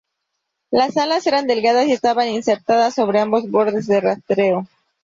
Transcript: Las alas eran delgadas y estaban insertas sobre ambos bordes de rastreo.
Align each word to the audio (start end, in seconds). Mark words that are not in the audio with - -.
Las 0.71 0.97
alas 0.97 1.27
eran 1.27 1.45
delgadas 1.45 1.85
y 1.85 1.91
estaban 1.91 2.27
insertas 2.27 2.95
sobre 2.95 3.19
ambos 3.19 3.47
bordes 3.51 3.85
de 3.85 4.01
rastreo. 4.01 4.67